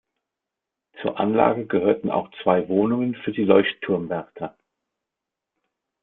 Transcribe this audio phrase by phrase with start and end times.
[0.99, 4.57] Zur Anlage gehörten auch zwei Wohnungen für die Leuchtturmwärter.